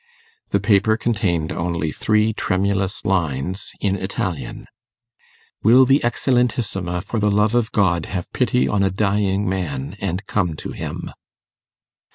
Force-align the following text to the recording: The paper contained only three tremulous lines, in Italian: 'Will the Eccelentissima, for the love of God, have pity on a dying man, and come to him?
The 0.49 0.59
paper 0.59 0.97
contained 0.97 1.51
only 1.53 1.91
three 1.91 2.33
tremulous 2.33 3.05
lines, 3.05 3.71
in 3.79 3.95
Italian: 3.97 4.65
'Will 5.61 5.85
the 5.85 5.99
Eccelentissima, 5.99 7.03
for 7.03 7.19
the 7.19 7.29
love 7.29 7.53
of 7.53 7.71
God, 7.71 8.07
have 8.07 8.33
pity 8.33 8.67
on 8.67 8.81
a 8.81 8.89
dying 8.89 9.47
man, 9.47 9.95
and 10.01 10.25
come 10.25 10.55
to 10.55 10.71
him? 10.71 11.11